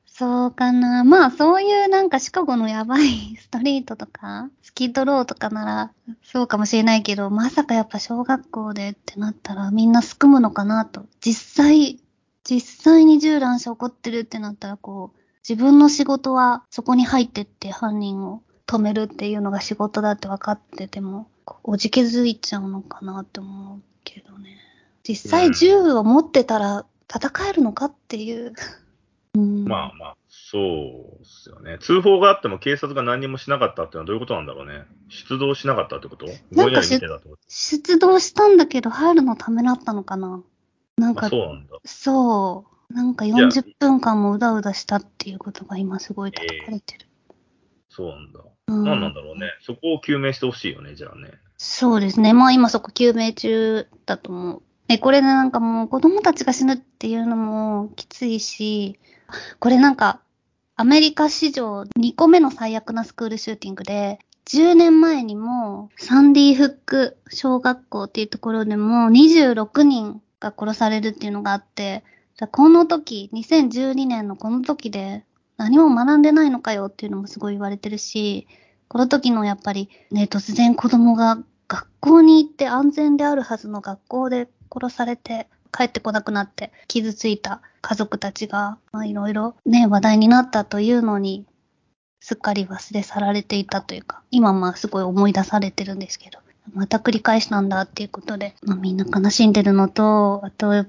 [0.05, 1.03] そうかな。
[1.03, 5.93] まあ、そういうなんかシカゴのやばいストリートとか、スキッドローとかなら、
[6.23, 11.05] そうかもしれないけど、まさかやっぱ小学校でってなったらみんなすくむのかなと。
[11.21, 11.99] 実際、
[12.43, 21.29] 実際に銃乱射起こってるってなったら、こう、自分の仕事はそこに入ってって犯人を止めるっていうのが仕事だって分かってても、
[21.63, 24.57] おじけづいちゃうのかなって思うけどね。
[25.03, 28.53] 実際銃を持ってたら戦えるのかっていう。
[29.35, 31.77] うん、まあまあ、そうですよね。
[31.79, 34.85] 通報があっても警察が何にもしなかったってのはどういうことなんだろうね。
[35.07, 36.25] 出動しなかったってこと？
[36.51, 40.41] ぼんやり見てたってこと出動したんだけど入るのためらったのかな
[40.97, 41.77] なんか、あそうなんだ。
[41.85, 42.93] そう。
[42.93, 47.05] なんか40分間もうだうだしたっていうことが今すごい叩かれてる。
[47.99, 48.39] そうなんだ。
[48.67, 49.51] うん何なんだろうね。
[49.61, 51.31] そこを究明してほしいよね、じゃあね。
[51.57, 52.31] そうですね。
[52.31, 54.61] まあ今そこ救命中だと思う。
[54.87, 58.97] え、これでなんかもう子供たちが死ぬっていうのもきついし、
[59.59, 60.21] これなんか
[60.77, 72.05] アメリカ史上2個目の最悪なスクールシューティングで、10年前にもサンディフック小学校っていうところでも26人が殺されるっていうのがあって、
[72.53, 75.25] この時、2012年のこの時で
[75.59, 78.47] 何も学んでないのかよっていうのもすごい言われてるし、
[78.87, 91.45] この時のやっぱりね、突然子供が学校に行って安全であるはずの学校で殺されて帰ってこなくなって傷ついた家族たちが、まあいろいろね、話題になったというのに、
[92.21, 96.39] すっかり忘れ去られていたというか、今まあすごい思い出されてるんですけど、
[96.73, 100.85] また繰り返したんだっていうことで、まあみんな悲しんでるのと、あと、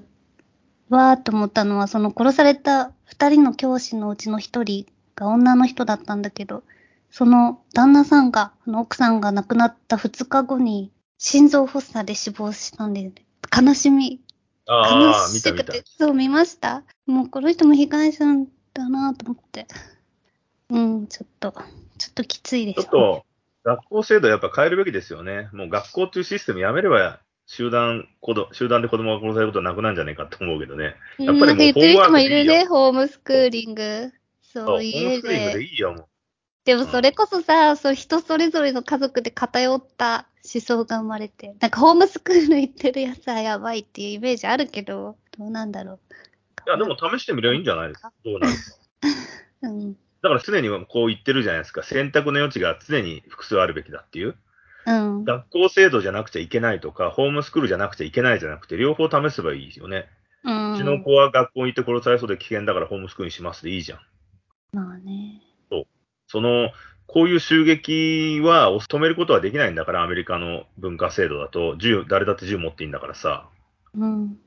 [0.91, 6.63] わーっと思ったのは、その殺された二人の教師のうちの一人が女の人だったんだけど、
[7.09, 13.11] その旦那さんが、あの奥さんが亡くなった二日後に心臓発作で死亡したんで、
[13.55, 14.21] 悲しみ、
[14.67, 15.63] 悲したく。
[15.63, 16.83] て、そう見ました？
[17.05, 18.25] もうこの人も被害者
[18.73, 19.67] だなと思って。
[20.69, 21.51] うん、ちょっと、
[21.97, 23.25] ちょっときついですちょっと、
[23.63, 25.49] 学校制度やっぱ変えるべきですよね。
[25.51, 30.95] もう学校っていうシステムやめれば、集団、子供集団で子供が殺されることはなくなるんじゃないかと思うけどね。
[31.17, 34.11] やっぱりもう言ってる人もいるね、ホームスクーリング。
[34.41, 35.57] そう、そう、ホーム家スクーリングで。
[35.59, 36.07] でいいよ、もう。
[36.63, 45.99] でもそれこそさ、そう人それぞれの家族で偏った思想が生まれて、なんかホームスクール行ってるやつはやばいっていうイメージあるけど、どうなんだろう。
[46.67, 48.13] いや、でも試してみればいいんじゃないですか。
[48.23, 48.59] どうなるか。
[49.63, 49.93] うん。
[50.21, 51.81] だから常にこう言ってるじゃないですか。
[51.81, 54.35] 選択の余地が常に複数あるべきだっていう。
[54.85, 55.23] うん。
[55.23, 60.07] 学校制度じゃなくちゃいけないとか、ホームスクールじゃなくちゃいけないじゃなくて、両方試せばいいよね。
[60.43, 60.73] うん。
[60.73, 63.99] うちの子は学校に行って殺されそうで危険だからホームスクールにしますでいいじゃん。
[64.73, 65.41] まあね。
[66.31, 66.71] その、
[67.07, 73.49] こういう襲撃は止めることはできないんだから、アメリカの文化制度だと、銃、誰だって銃持っていいんだからさ、
[73.93, 74.37] うん。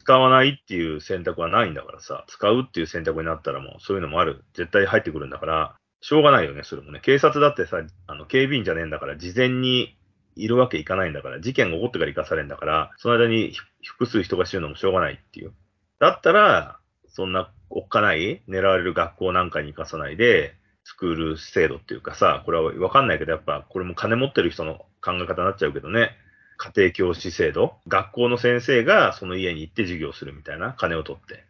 [0.00, 4.44] 使わないっていう選択はないんだからさ、使うっていう選択になったらもうそういうのもある。
[4.52, 7.00] 絶対入ってくるんだから、しょうがないよね、それもね。
[7.02, 9.96] 警察だってさ、あの、警備員じゃねえんだから、事前に
[10.36, 13.52] いるわけいかないんだから、事件が起こってから行かされんだから、その間に
[13.84, 15.52] 複数人が死ぬのもしょうがないっていう。
[15.98, 26.10] だったら、そんなおっかない狙われる学校なんかに行かさないで、スクール制度っていうかさ、これはわかんないけど、やっぱこれも金持ってる人の考え方になっちゃうけどね。
[26.56, 31.49] 家庭教師制度学校の先生がその家に行って授業するみたいな金を取って。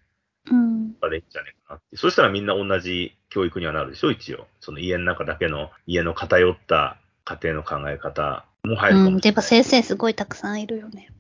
[0.51, 0.93] うん。
[0.93, 1.97] でいいんじゃねえかなって。
[1.97, 4.47] そしたらみんな同じ教育にはなるでしょ、一応。
[4.61, 9.17] その家の中だけの家の偏った家庭の考え方も入るかも。
[9.17, 9.21] うん。
[9.23, 11.11] やっぱ先生すごいたくさんいるよね。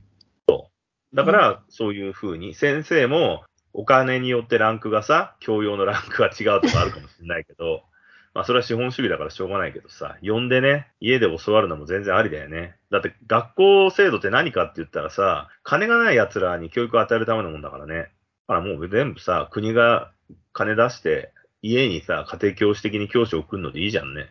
[1.14, 3.42] だから、そういうふうに、先生も
[3.72, 7.82] お金によってランクがさ、教養のランクが違うとかあるかもしれないけど、
[8.32, 12.76] まあそれは資本主義だからしょうがないけどさ、呼んでね、家で教わるのも全然ありだよね。
[12.90, 18.12] だって学校制度って何かって言ったらさ、金がない奴らに教育を与えるためのもんだからね。
[18.50, 20.10] だからもう全部さ、国が
[20.52, 21.32] 金出して、
[21.62, 24.26] 家にさ、家庭教師的に教師を送るのでいいじゃんね。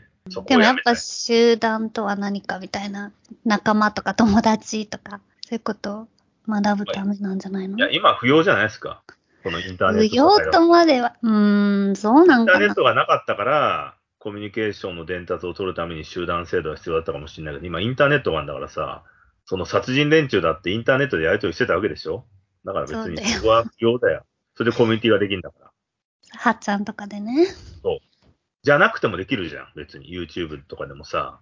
[0.45, 3.13] でもやっぱ集団とは何かみたいな、
[3.45, 6.07] 仲間とか友達とか、そういうことを
[6.49, 7.77] 学ぶためなんじゃないの？
[7.77, 9.03] いや、今不要じゃないですか。
[9.41, 12.75] そのインターネ不要ットとかがとまでは、うーん、そうなインターネッんかな。
[12.75, 19.03] トがなかったから、コミュニケーションの伝達を取るために集団制度が必要だったかもしれないけど、今インターネットがあるんだからさ、
[19.45, 22.25] その殺人連中だってインターネットでやり取りしてたわけでしょ？
[22.65, 24.25] だから別にそこは不要だよ。
[24.55, 25.71] それでコミュニティができるんだから。
[26.31, 27.47] はっちゃんとかでね。
[28.61, 29.67] じゃなくてもできるじゃん。
[29.75, 31.39] 別に YouTube とかでもさ。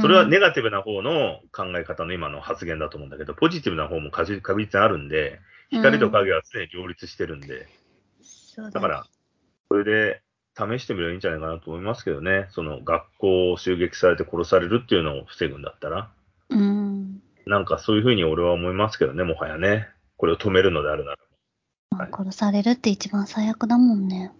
[0.00, 5.40] それはネガティブな方の考え方の今の発言だと思うんだけど、ポジティブな方も確確実にあるんで、
[5.70, 7.68] 光と影は常に両立してるんで、
[8.22, 9.04] そうだから、
[9.68, 10.22] それで
[10.56, 12.48] 試してみればいいんじゃないかなと思いますけどね。
[12.50, 16.10] その学校を襲撃されて殺されるっていうのを防ぐんだったら。
[16.48, 17.22] うん。
[17.46, 19.88] なんかそういうふうに俺は思いますけどね、もはやね。
[20.20, 21.16] これを止めるのであるなら。
[21.92, 24.30] まあ殺されるって一番最悪だもんね。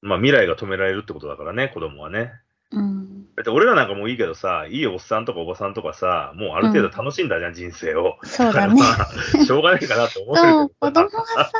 [0.00, 2.32] まあ未来が止められるってことだからね、子供はね。
[2.70, 3.26] うん。
[3.36, 8.16] だって俺らなんかもういいけどさ、いいおっさんとかおばさんとかさ、もうある程度楽しんだじゃん、人生を。
[8.22, 8.80] そうだね。
[8.80, 9.12] まあ
[9.44, 11.52] しょうがないかなと思うけそう、ど子供がさ、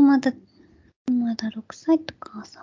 [0.00, 0.32] まだ、
[1.12, 2.62] まだ6歳とかさ、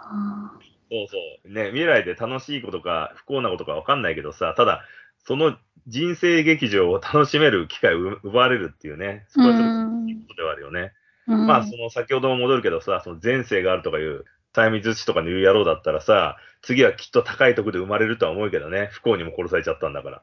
[0.89, 1.53] そうそう。
[1.53, 4.84] ね、未来で楽しいことか不幸なことかわかんないけどさ、ただ、
[5.25, 5.55] その
[5.88, 9.63] 人生劇場を楽しめる機会を奪われるっていうね、そこはちょっ
[10.05, 10.93] といいことではあるよね。
[11.27, 20.21] うん、まあ、その先ほども戻るけどさ、その前世があるとかいう、タイムズとかの言う野郎だったらさ、次はきっと高いところで生まれるとは思うけどね、不幸にも殺されちゃったんだから。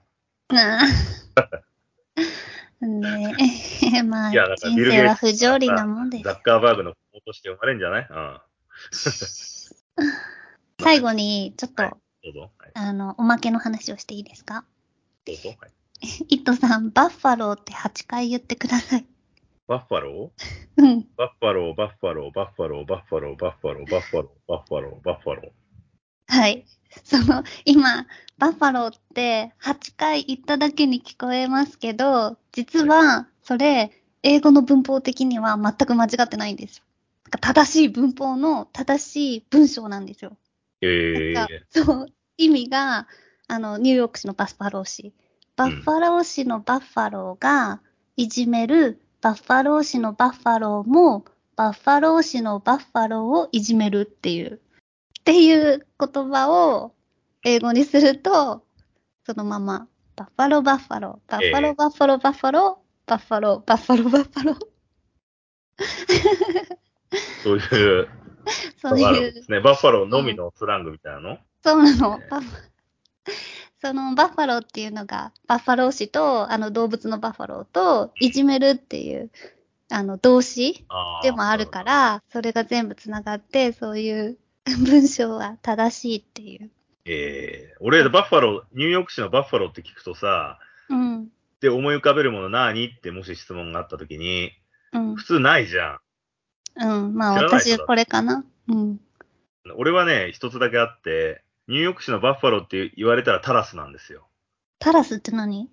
[2.81, 3.35] ね
[4.05, 6.31] まあ、いやだから人生は不条理なもんですザ。
[6.33, 8.09] ッカーバーグの子として生まれるんじゃない？
[8.09, 8.41] うん。
[10.81, 11.93] 最後に、ちょっと、はい
[12.23, 12.41] どうぞ。
[12.59, 14.65] はい、あの、おまけの話をしていいですか？
[15.27, 15.49] どうぞ。
[15.61, 15.73] はい、
[16.29, 19.07] イットさん、バッファローって8回言ってください。
[19.67, 20.83] バッファロー？
[20.83, 21.07] うん。
[21.17, 26.37] バッファロー、バッファロー、バッファロー、バッファロー、バッファロー、バッファロー、バッファロー、バッファロー。
[26.37, 26.67] はい。
[27.05, 28.07] その、今、
[28.39, 33.93] バッファローって8回言っただけに聞こえますけど、実は、それ、
[34.23, 36.85] 英語の文法的には全く間違ってないんですよ。
[37.41, 40.37] 正しい文法の正しい文章なんですよ。
[40.81, 42.07] えー、そう、
[42.37, 43.07] 意味が、
[43.51, 45.13] あの、ニューヨーク市のバッファロー市。
[45.57, 47.83] バッファロー市のバッファローが
[48.17, 51.25] いじめる、バッファロー市のバッファローも、
[51.57, 56.95] バッファロー市のバッファローをいじめるっていう、っていう言葉を
[57.43, 58.65] 英語にすると、
[59.27, 64.59] そのまま、バッファローバッファロー、バッファロえーバッファローバッファロー、バッファロー、バッファローバッファロー。
[67.43, 68.09] そういう、
[68.81, 69.61] そういうね。
[69.61, 72.27] バッファローのみのスラングみたいなの、そうなのね。
[72.31, 72.70] バッフ
[73.83, 79.31] そのバッファローっていうのが、バッファロー市と、あの動物のバッファローと、いじめるっていう、
[79.91, 80.87] あの動詞
[81.23, 81.83] でもあるか。
[81.83, 84.39] ら、それが全部つながって、そういう
[84.87, 86.71] 文章は正しいっていう。
[87.07, 90.59] えー、俺、バッファロー、ニューヨーク市のバッファローって聞くとさ、
[90.89, 91.29] うん。
[91.61, 92.87] で、思い浮かべるもの何？
[92.87, 94.53] ってもし質問があったときに、
[94.93, 95.25] うん普。
[95.25, 96.01] 通ないじゃん。
[96.77, 97.15] うん。
[97.15, 98.45] まあ私これかな。
[98.69, 99.01] うん。
[99.77, 104.27] 俺はね、一つだけあって、ニューヨーク市のバッファローって言われたらタラスなんですよ。
[104.81, 105.71] タラスって何？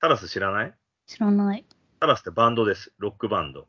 [0.00, 0.74] タラス知らない？
[1.08, 1.64] 知らない。
[1.98, 2.92] タラスってバンドです。
[2.98, 3.66] ロックバンド。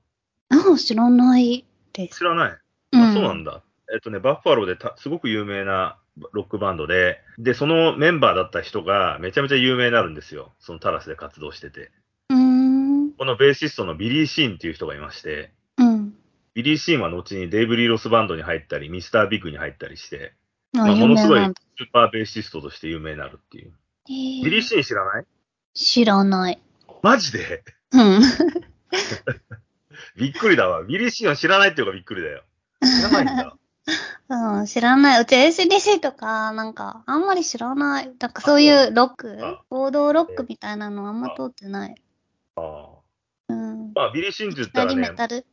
[0.49, 2.19] ああ、知らないです。
[2.19, 2.57] 知らない、
[2.91, 3.01] うん。
[3.01, 3.63] あ、そうなんだ。
[3.91, 5.97] えっとね、バッファローでたすごく有名な
[6.31, 10.53] ロックバンドで、で、そのメンバーだった人がめちゃめちゃ有名になるんですよ。
[10.59, 11.89] そのタラスで活動してて。
[12.29, 13.13] うーん。
[13.13, 16.13] このベーシストのビリー・シーンっていう人がいまして、うん。
[16.53, 20.42] ビリー・シーンは後にデイブ・リー・ロスバンドに入ったり、ミスター・ビッグに入ったりして、あ、
[20.73, 21.43] まあ、有ものすごいス。
[21.43, 21.51] ー
[21.91, 23.73] パーベーシストとして有名になるっていう。
[24.09, 25.25] えービリー・シーン知らない？
[25.73, 26.59] 知らない。
[27.01, 27.63] マジで？
[27.91, 28.21] うん。
[30.17, 30.83] びっくりだわ。
[30.83, 32.43] ビリー・シーンを知らないっていうのがびっくりだよ。
[32.81, 33.57] 知らないんだ。
[34.29, 35.21] うん、知らない。
[35.21, 38.05] うち ACDC とか、なんか、あんまり知らない。
[38.19, 39.37] なんかそういうロック？
[39.41, 41.95] あ王道ロックみたいなのあんま通ってない。
[42.55, 42.99] ああ
[43.49, 43.91] うん。
[43.93, 45.45] まあ、ビリー・シーンって言ったらね、タル？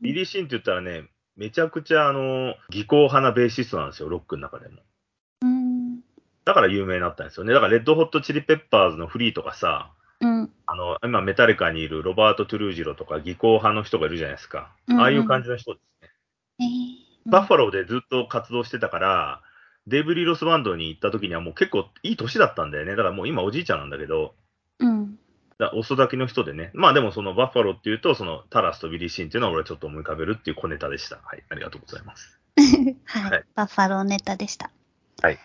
[0.00, 4.80] ビリー・シーンって言ったらね、めちゃくちゃあの、技巧派なベーシストなんですよ、ロックの中でも。
[5.42, 6.00] うん。
[6.44, 7.52] だから有名になったんですよね。
[7.52, 10.50] だからレッドホット・チリ・ペッパーズのフリーとかさ、うん。
[10.66, 14.72] あの、今メタリカにいるロバート・トゥルージロとか技巧派の人がいるじゃないですか。
[14.86, 16.10] うんうんああいう感じの人ですね。
[16.60, 19.42] えーバッファローでずっと活動してたから、
[19.86, 22.92] デイブ・リー・ロスバンドに行った時にはもう結構いい年だったんだよね。
[22.92, 24.43] だからもう今おじいちゃんなんだけど、うん。
[25.58, 26.70] だ遅咲きの人でね。
[26.74, 31.20] まあでもそのバッファローっていうと、そのタラスとビリー・シーンっていうのは俺はちょっと思い浮かべるっていう小ネタでした。
[31.24, 31.42] はい。
[31.48, 32.38] ありがとうございます。
[33.06, 34.70] はい、はいバッファローネタでした。
[35.22, 35.38] はい。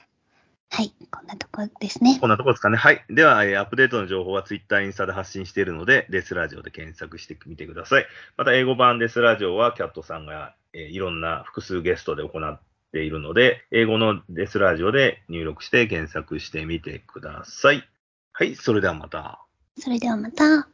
[0.71, 0.93] はい。
[1.11, 2.19] こんなとこですね。
[2.21, 2.77] こんなところですかね。
[2.77, 3.03] はい。
[3.09, 8.05] では、えーアップデートの情報はツイッター、インスタで発信しているので、デスラジオで検索してみてください。
[8.37, 12.61] また、英語版デスラジオは、キャットさんが、えーいろんな複数ゲストで行っ
[12.93, 17.83] ているので、英語のデスラジオで入力して検索してみてください。
[18.31, 18.55] はい。
[18.55, 19.43] それではまた。
[19.79, 20.67] それではまた。